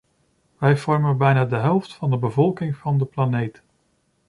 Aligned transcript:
Wij 0.57 0.77
vormen 0.77 1.17
bijna 1.17 1.45
de 1.45 1.55
helft 1.55 1.93
van 1.93 2.09
de 2.09 2.17
bevolking 2.17 2.75
van 2.77 2.97
de 2.97 3.05
planeet. 3.05 3.63